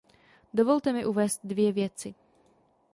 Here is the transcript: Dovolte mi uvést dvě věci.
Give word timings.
Dovolte 0.53 0.93
mi 0.93 1.05
uvést 1.05 1.39
dvě 1.43 1.71
věci. 1.71 2.15